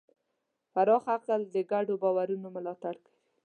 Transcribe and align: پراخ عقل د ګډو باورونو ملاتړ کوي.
پراخ 0.73 1.03
عقل 1.15 1.41
د 1.53 1.55
ګډو 1.71 1.95
باورونو 2.03 2.47
ملاتړ 2.55 2.95
کوي. 3.05 3.19